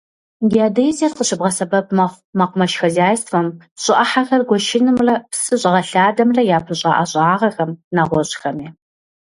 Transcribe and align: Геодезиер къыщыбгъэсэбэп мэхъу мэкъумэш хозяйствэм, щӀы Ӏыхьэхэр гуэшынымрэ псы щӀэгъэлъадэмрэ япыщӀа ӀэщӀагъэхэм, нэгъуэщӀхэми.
Геодезиер 0.51 1.13
къыщыбгъэсэбэп 1.17 1.87
мэхъу 1.97 2.21
мэкъумэш 2.37 2.73
хозяйствэм, 2.81 3.47
щӀы 3.81 3.93
Ӏыхьэхэр 3.97 4.41
гуэшынымрэ 4.47 5.13
псы 5.31 5.53
щӀэгъэлъадэмрэ 5.61 6.41
япыщӀа 6.57 6.91
ӀэщӀагъэхэм, 6.97 7.71
нэгъуэщӀхэми. 7.95 8.67